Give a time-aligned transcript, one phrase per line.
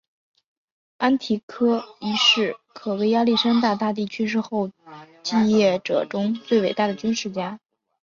[0.97, 4.71] 安提柯一世可谓亚历山大大帝去世后
[5.21, 7.59] 继业者中最伟大的军事家。